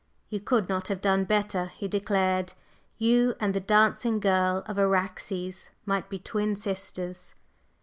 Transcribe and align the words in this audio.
"You 0.31 0.39
could 0.39 0.67
not 0.67 0.87
have 0.87 0.99
done 0.99 1.25
better," 1.25 1.67
he 1.75 1.87
declared. 1.87 2.53
"You 2.97 3.35
and 3.39 3.53
the 3.53 3.59
dancing 3.59 4.19
girl 4.19 4.63
of 4.65 4.79
Araxes 4.79 5.69
might 5.85 6.09
be 6.09 6.17
twin 6.17 6.55
sisters." 6.55 7.35